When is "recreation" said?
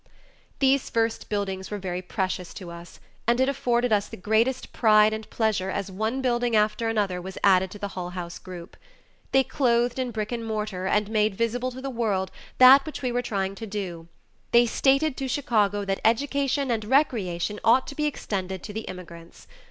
16.85-17.59